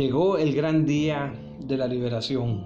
Llegó 0.00 0.38
el 0.38 0.54
gran 0.54 0.86
día 0.86 1.30
de 1.60 1.76
la 1.76 1.86
liberación. 1.86 2.64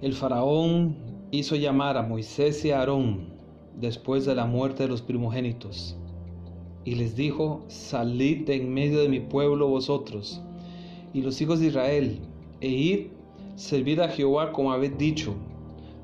El 0.00 0.14
faraón 0.14 0.96
hizo 1.32 1.56
llamar 1.56 1.96
a 1.96 2.04
Moisés 2.04 2.64
y 2.64 2.70
a 2.70 2.78
Aarón 2.78 3.30
después 3.74 4.24
de 4.26 4.36
la 4.36 4.46
muerte 4.46 4.84
de 4.84 4.88
los 4.88 5.02
primogénitos 5.02 5.96
y 6.84 6.94
les 6.94 7.16
dijo, 7.16 7.64
salid 7.66 8.46
de 8.46 8.54
en 8.62 8.72
medio 8.72 9.00
de 9.00 9.08
mi 9.08 9.18
pueblo 9.18 9.66
vosotros 9.66 10.40
y 11.12 11.20
los 11.20 11.40
hijos 11.40 11.58
de 11.58 11.66
Israel 11.66 12.20
e 12.60 12.68
id, 12.68 13.06
servid 13.56 13.98
a 13.98 14.08
Jehová 14.08 14.52
como 14.52 14.70
habéis 14.70 14.96
dicho. 14.98 15.34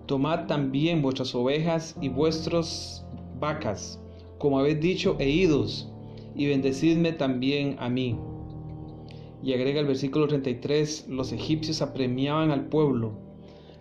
Tomad 0.06 0.48
también 0.48 1.02
vuestras 1.02 1.32
ovejas 1.36 1.96
y 2.00 2.08
vuestras 2.08 3.06
vacas, 3.38 4.00
como 4.38 4.58
habéis 4.58 4.80
dicho, 4.80 5.14
e 5.20 5.30
idos, 5.30 5.88
y 6.35 6.49
bendecidme 6.49 7.13
también 7.13 7.76
a 7.79 7.89
mí. 7.89 8.18
Y 9.43 9.53
agrega 9.53 9.81
el 9.81 9.86
versículo 9.86 10.26
33, 10.26 11.07
los 11.08 11.32
egipcios 11.32 11.82
apremiaban 11.82 12.50
al 12.50 12.67
pueblo, 12.67 13.13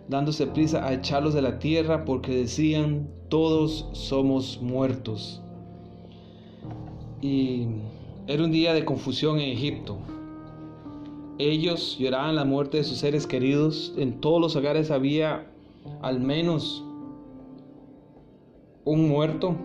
dándose 0.08 0.46
prisa 0.46 0.86
a 0.86 0.92
echarlos 0.92 1.34
de 1.34 1.42
la 1.42 1.58
tierra, 1.58 2.04
porque 2.04 2.34
decían, 2.36 3.08
todos 3.28 3.88
somos 3.92 4.60
muertos. 4.62 5.42
Y 7.20 7.66
era 8.26 8.44
un 8.44 8.52
día 8.52 8.74
de 8.74 8.84
confusión 8.84 9.38
en 9.40 9.50
Egipto. 9.50 9.98
Ellos 11.38 11.96
lloraban 11.98 12.34
la 12.34 12.44
muerte 12.44 12.78
de 12.78 12.84
sus 12.84 12.98
seres 12.98 13.26
queridos. 13.26 13.94
En 13.96 14.20
todos 14.20 14.40
los 14.40 14.56
hogares 14.56 14.90
había 14.90 15.50
al 16.02 16.20
menos 16.20 16.84
un 18.84 19.08
muerto 19.08 19.56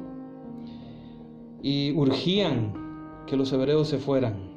y 1.62 1.92
urgían 1.94 2.74
que 3.28 3.38
los 3.38 3.54
hebreos 3.54 3.88
se 3.88 3.98
fueran. 3.98 4.51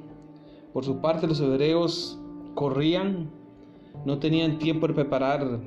Por 0.74 0.84
su 0.84 1.00
parte 1.00 1.28
los 1.28 1.40
hebreos 1.40 2.18
corrían, 2.54 3.30
no 4.04 4.18
tenían 4.18 4.58
tiempo 4.58 4.88
de 4.88 4.94
preparar 4.94 5.60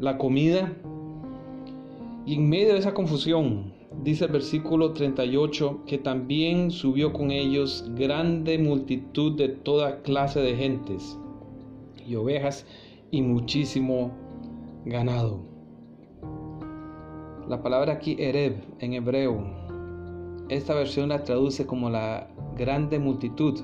la 0.00 0.16
comida 0.16 0.72
y 2.24 2.36
en 2.36 2.48
medio 2.48 2.72
de 2.72 2.78
esa 2.78 2.94
confusión 2.94 3.74
dice 4.02 4.24
el 4.24 4.32
versículo 4.32 4.94
38 4.94 5.82
que 5.86 5.98
también 5.98 6.70
subió 6.70 7.12
con 7.12 7.32
ellos 7.32 7.84
grande 7.96 8.56
multitud 8.56 9.36
de 9.36 9.48
toda 9.48 10.00
clase 10.00 10.40
de 10.40 10.56
gentes 10.56 11.18
y 12.08 12.14
ovejas 12.14 12.66
y 13.10 13.20
muchísimo 13.20 14.10
ganado. 14.86 15.40
La 17.46 17.62
palabra 17.62 17.92
aquí 17.92 18.16
Ereb 18.18 18.56
en 18.78 18.94
hebreo, 18.94 19.36
esta 20.48 20.74
versión 20.74 21.10
la 21.10 21.24
traduce 21.24 21.66
como 21.66 21.90
la 21.90 22.30
grande 22.56 22.98
multitud. 22.98 23.60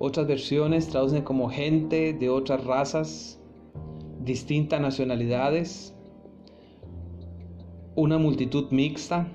Otras 0.00 0.26
versiones 0.28 0.88
traducen 0.88 1.22
como 1.22 1.48
gente 1.48 2.12
de 2.12 2.30
otras 2.30 2.64
razas, 2.64 3.40
distintas 4.20 4.80
nacionalidades, 4.80 5.94
una 7.96 8.16
multitud 8.16 8.70
mixta 8.70 9.26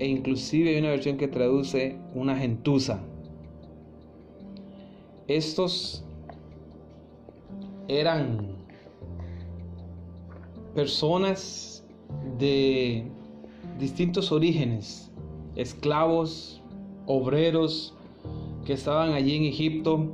e 0.00 0.08
inclusive 0.08 0.70
hay 0.70 0.78
una 0.78 0.88
versión 0.88 1.16
que 1.16 1.28
traduce 1.28 1.98
una 2.14 2.36
gentuza. 2.36 3.00
Estos 5.28 6.04
eran 7.86 8.56
personas 10.74 11.84
de 12.38 13.06
distintos 13.78 14.32
orígenes, 14.32 15.12
esclavos, 15.54 16.60
obreros 17.06 17.95
que 18.66 18.72
estaban 18.74 19.12
allí 19.12 19.36
en 19.36 19.44
Egipto 19.44 20.12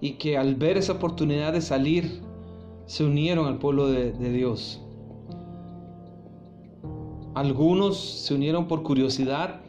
y 0.00 0.14
que 0.14 0.36
al 0.36 0.56
ver 0.56 0.76
esa 0.76 0.94
oportunidad 0.94 1.52
de 1.52 1.60
salir 1.62 2.20
se 2.86 3.04
unieron 3.04 3.46
al 3.46 3.58
pueblo 3.58 3.86
de, 3.86 4.12
Dios. 4.12 4.82
Algunos 7.34 7.96
se 7.96 8.34
unieron 8.34 8.66
por 8.66 8.82
curiosidad, 8.82 9.60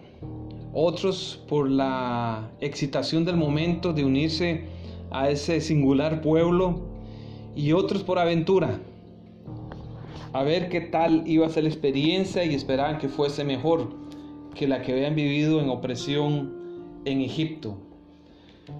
otros 0.74 1.42
por 1.48 1.70
la 1.70 2.52
excitación 2.60 3.24
del 3.24 3.38
momento 3.38 3.94
de 3.94 4.04
unirse 4.04 4.66
a 5.12 5.30
ese 5.30 5.62
singular 5.62 6.22
pueblo 6.22 6.82
y 7.56 7.72
otros 7.72 8.04
por 8.04 8.18
aventura. 8.18 8.82
A 10.34 10.42
ver 10.42 10.68
qué 10.70 10.82
tal 10.82 11.24
iba 11.28 11.46
a 11.46 11.50
ser 11.50 11.64
la 11.64 11.70
experiencia 11.70 12.44
y 12.44 12.56
esperaban 12.56 12.98
que 12.98 13.08
fuese 13.08 13.44
mejor 13.44 13.90
que 14.56 14.68
la 14.68 14.82
que 14.82 14.92
habían 14.92 15.14
vivido 15.14 15.62
en 15.62 15.70
opresión 15.70 16.54
en 17.06 17.22
Egipto. 17.22 17.93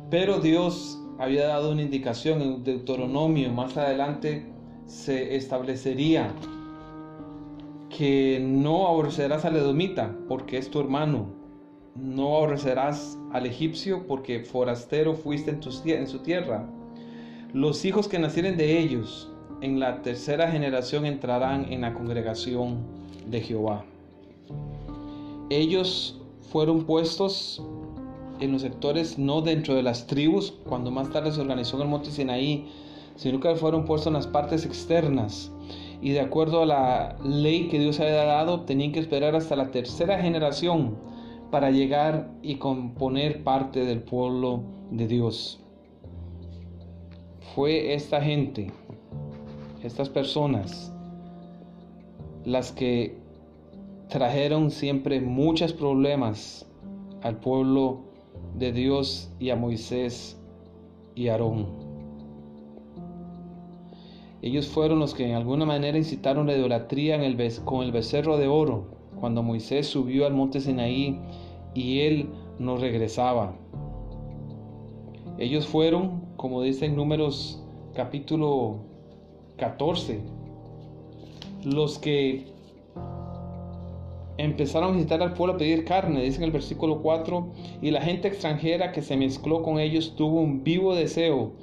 Pero 0.10 0.40
Dios 0.40 1.00
había 1.20 1.48
dado 1.48 1.72
una 1.72 1.82
indicación 1.82 2.42
en 2.42 2.64
Deuteronomio, 2.64 3.52
más 3.52 3.78
adelante 3.78 4.46
se 4.86 5.36
establecería 5.36 6.34
que 7.90 8.40
no 8.42 8.88
aborrecerás 8.88 9.46
al 9.46 9.56
edomita 9.56 10.16
porque 10.28 10.58
es 10.58 10.70
tu 10.70 10.80
hermano, 10.80 11.28
no 11.96 12.38
aborrecerás 12.38 13.18
al 13.32 13.46
egipcio 13.46 14.08
porque 14.08 14.42
forastero 14.42 15.14
fuiste 15.14 15.52
en, 15.52 15.60
en 15.90 16.08
su 16.08 16.20
tierra. 16.20 16.68
Los 17.54 17.86
hijos 17.86 18.08
que 18.08 18.18
nacieren 18.18 18.58
de 18.58 18.80
ellos 18.80 19.32
en 19.62 19.80
la 19.80 20.02
tercera 20.02 20.50
generación 20.52 21.06
entrarán 21.06 21.72
en 21.72 21.82
la 21.82 21.94
congregación 21.94 22.80
de 23.28 23.42
Jehová. 23.42 23.86
Ellos 25.50 26.20
fueron 26.52 26.86
puestos 26.86 27.64
en 28.40 28.52
los 28.52 28.62
sectores 28.62 29.18
no 29.18 29.42
dentro 29.42 29.76
de 29.76 29.84
las 29.84 30.08
tribus, 30.08 30.54
cuando 30.68 30.92
más 30.92 31.12
tarde 31.12 31.32
se 31.32 31.42
organizó 31.42 31.82
el 31.82 31.88
monte 31.88 32.12
Sinaí, 32.12 32.68
sino 33.16 33.40
que 33.40 33.56
fueron 33.56 33.86
puestos 33.86 34.08
en 34.08 34.14
las 34.14 34.28
partes 34.28 34.66
externas 34.66 35.52
y 36.04 36.12
de 36.12 36.20
acuerdo 36.20 36.64
a 36.64 36.66
la 36.66 37.16
ley 37.24 37.70
que 37.70 37.80
Dios 37.80 38.02
había 38.02 38.26
dado, 38.26 38.62
tenían 38.62 38.92
que 38.92 39.00
esperar 39.00 39.38
hasta 39.38 39.56
la 39.56 39.72
tercera 39.72 40.22
generación 40.22 40.98
para 41.50 41.72
llegar 41.72 42.30
y 42.42 42.56
componer 42.56 43.42
parte 43.46 43.86
del 43.86 44.02
pueblo 44.02 44.64
de 44.92 45.08
Dios. 45.08 45.62
Fue 47.56 47.94
esta 47.94 48.20
gente, 48.22 48.74
estas 49.82 50.10
personas, 50.10 50.92
las 52.44 52.74
que 52.74 53.16
trajeron 54.10 54.72
siempre 54.72 55.22
muchos 55.22 55.72
problemas 55.72 56.66
al 57.22 57.38
pueblo 57.38 58.02
de 58.56 58.72
Dios 58.72 59.32
y 59.40 59.50
a 59.50 59.56
Moisés 59.56 60.40
y 61.16 61.28
Aarón. 61.28 61.68
Ellos 64.42 64.68
fueron 64.68 65.00
los 65.00 65.14
que 65.14 65.26
en 65.26 65.36
alguna 65.36 65.66
manera 65.66 65.98
incitaron 65.98 66.48
la 66.48 66.58
idolatría 66.58 67.16
en 67.16 67.22
el 67.22 67.38
con 67.64 67.84
el 67.84 67.94
becerro 67.94 68.38
de 68.38 68.48
oro, 68.48 68.88
cuando 69.20 69.42
Moisés 69.42 69.88
subió 69.88 70.26
al 70.26 70.34
monte 70.34 70.60
Sinaí 70.60 71.18
y 71.74 72.02
él 72.02 72.30
no 72.60 72.78
regresaba. 72.78 73.56
Ellos 75.38 75.66
fueron, 75.66 76.26
como 76.36 76.62
dice 76.62 76.86
en 76.86 76.96
Números 76.96 77.64
capítulo 77.94 78.80
14, 79.58 80.20
los 81.64 81.98
que 81.98 82.48
empezaron 84.38 84.90
a 84.90 84.96
visitar 84.96 85.22
al 85.22 85.34
pueblo 85.34 85.54
a 85.54 85.58
pedir 85.58 85.86
carne, 85.86 86.24
dice 86.24 86.38
en 86.38 86.44
el 86.44 86.52
versículo 86.52 87.02
4, 87.02 87.48
y 87.82 87.92
la 87.92 88.02
gente 88.02 88.28
extranjera 88.28 88.92
que 88.92 89.02
se 89.02 89.18
mezcló 89.18 89.62
con 89.62 89.80
ellos 89.80 90.16
tuvo 90.16 90.42
un 90.42 90.64
vivo 90.64 90.96
deseo 90.96 91.54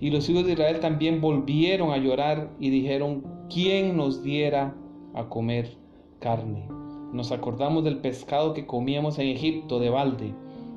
y 0.00 0.10
los 0.10 0.28
hijos 0.30 0.46
de 0.46 0.52
Israel 0.52 0.80
también 0.80 1.20
volvieron 1.20 1.90
a 1.90 1.98
llorar 1.98 2.50
y 2.58 2.70
dijeron, 2.70 3.22
¿quién 3.52 3.96
nos 3.96 4.22
diera 4.22 4.74
a 5.14 5.28
comer 5.28 5.76
carne? 6.20 6.66
Nos 7.12 7.32
acordamos 7.32 7.84
del 7.84 7.98
pescado 7.98 8.54
que 8.54 8.66
comíamos 8.66 9.18
en 9.18 9.28
Egipto 9.28 9.78
de 9.78 9.90
balde, 9.90 10.32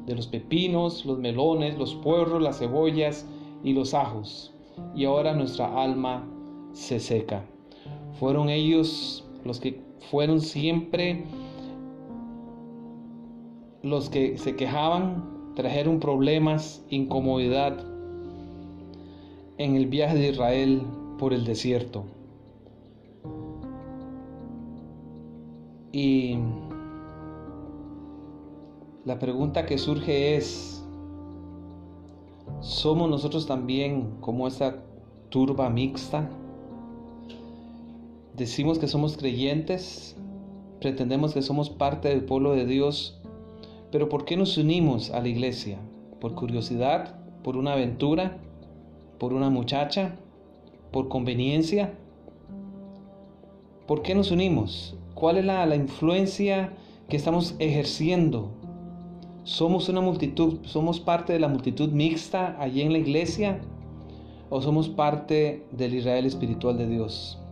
de 0.06 0.16
los 0.16 0.28
pepinos, 0.28 1.06
los 1.06 1.20
melones, 1.20 1.78
los 1.78 1.96
puerros, 1.96 2.42
las 2.42 2.60
cebollas 2.60 3.26
y 3.64 3.72
los 3.72 3.94
ajos. 3.94 4.54
Y 4.94 5.06
ahora 5.06 5.34
nuestra 5.34 5.82
alma 5.82 6.28
se 6.74 7.00
seca. 7.00 7.46
Fueron 8.20 8.50
ellos 8.50 9.24
los 9.46 9.62
que 9.62 9.80
fueron 10.10 10.42
siempre 10.42 11.24
los 13.82 14.10
que 14.10 14.38
se 14.38 14.56
quejaban, 14.56 15.54
trajeron 15.56 16.00
problemas, 16.00 16.84
incomodidad 16.90 17.78
en 19.58 19.76
el 19.76 19.88
viaje 19.88 20.18
de 20.18 20.30
Israel 20.30 20.82
por 21.20 21.34
el 21.34 21.46
desierto. 21.46 22.06
Y 25.92 26.38
la 29.06 29.20
pregunta 29.20 29.66
que 29.66 29.78
surge 29.78 30.38
es, 30.38 30.84
¿somos 32.62 33.10
nosotros 33.10 33.46
también 33.46 34.16
como 34.22 34.48
esta 34.48 34.84
turba 35.30 35.70
mixta? 35.70 36.30
Decimos 38.36 38.80
que 38.80 38.88
somos 38.88 39.18
creyentes, 39.18 40.16
pretendemos 40.80 41.34
que 41.34 41.42
somos 41.42 41.70
parte 41.70 42.10
del 42.10 42.26
pueblo 42.26 42.54
de 42.54 42.66
Dios, 42.66 43.22
pero 43.92 44.10
¿por 44.10 44.26
qué 44.26 44.38
nos 44.38 44.58
unimos 44.58 45.12
a 45.12 45.22
la 45.22 45.28
iglesia? 45.28 45.78
¿Por 46.20 46.36
curiosidad? 46.36 47.24
por 47.44 47.58
una 47.58 47.74
aventura, 47.74 48.38
por 49.20 49.34
una 49.34 49.50
muchacha, 49.50 50.16
por 50.92 51.10
conveniencia. 51.10 51.94
¿Por 53.86 54.02
qué 54.02 54.16
nos 54.16 54.32
unimos? 54.32 54.96
¿Cuál 55.14 55.38
es 55.38 55.46
la, 55.46 55.76
influencia 55.76 56.74
que 57.10 57.18
estamos 57.18 57.56
ejerciendo? 57.60 58.52
¿Somos 59.44 59.90
una 59.90 60.00
multitud, 60.00 60.60
somos 60.64 61.02
parte 61.02 61.34
de 61.34 61.40
la 61.40 61.50
multitud 61.50 61.90
mixta 61.90 62.56
allí 62.60 62.82
en 62.82 62.94
la 62.94 63.00
iglesia? 63.00 63.60
¿O 64.50 64.62
somos 64.62 64.88
parte 64.88 65.66
del 65.72 65.96
Israel 65.96 66.26
espiritual 66.26 66.78
de 66.78 66.88
Dios? 66.88 67.43